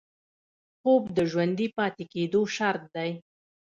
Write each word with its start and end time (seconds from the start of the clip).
خوب 0.79 1.03
د 1.17 1.19
ژوندي 1.31 1.67
پاتې 1.77 2.03
کېدو 2.13 2.41
شرط 2.55 2.83
دی 2.95 3.11